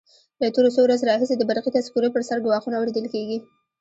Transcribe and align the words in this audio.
له 0.41 0.47
تېرو 0.55 0.73
څو 0.75 0.79
ورځو 0.83 1.09
راهیسې 1.11 1.35
د 1.37 1.43
برقي 1.49 1.71
تذکرو 1.77 2.13
پر 2.13 2.21
سر 2.29 2.37
ګواښونه 2.45 2.75
اورېدل 2.77 3.05
کېږي. 3.13 3.37